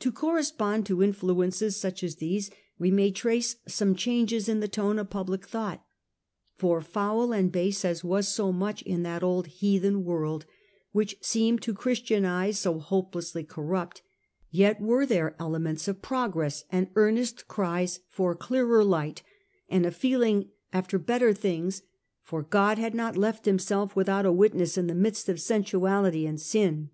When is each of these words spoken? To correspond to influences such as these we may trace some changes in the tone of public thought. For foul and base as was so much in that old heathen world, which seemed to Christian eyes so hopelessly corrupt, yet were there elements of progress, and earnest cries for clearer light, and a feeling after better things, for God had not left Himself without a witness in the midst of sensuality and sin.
To 0.00 0.12
correspond 0.12 0.84
to 0.84 1.02
influences 1.02 1.74
such 1.74 2.04
as 2.04 2.16
these 2.16 2.50
we 2.78 2.90
may 2.90 3.10
trace 3.10 3.56
some 3.66 3.94
changes 3.94 4.46
in 4.46 4.60
the 4.60 4.68
tone 4.68 4.98
of 4.98 5.08
public 5.08 5.48
thought. 5.48 5.82
For 6.56 6.82
foul 6.82 7.32
and 7.32 7.50
base 7.50 7.82
as 7.82 8.04
was 8.04 8.28
so 8.28 8.52
much 8.52 8.82
in 8.82 9.04
that 9.04 9.22
old 9.22 9.46
heathen 9.46 10.04
world, 10.04 10.44
which 10.92 11.16
seemed 11.22 11.62
to 11.62 11.72
Christian 11.72 12.26
eyes 12.26 12.58
so 12.58 12.78
hopelessly 12.78 13.42
corrupt, 13.42 14.02
yet 14.50 14.82
were 14.82 15.06
there 15.06 15.34
elements 15.38 15.88
of 15.88 16.02
progress, 16.02 16.64
and 16.70 16.90
earnest 16.94 17.48
cries 17.48 18.00
for 18.10 18.34
clearer 18.36 18.84
light, 18.84 19.22
and 19.70 19.86
a 19.86 19.90
feeling 19.90 20.50
after 20.74 20.98
better 20.98 21.32
things, 21.32 21.80
for 22.20 22.42
God 22.42 22.76
had 22.76 22.94
not 22.94 23.16
left 23.16 23.46
Himself 23.46 23.96
without 23.96 24.26
a 24.26 24.30
witness 24.32 24.76
in 24.76 24.88
the 24.88 24.94
midst 24.94 25.26
of 25.26 25.40
sensuality 25.40 26.26
and 26.26 26.38
sin. 26.38 26.90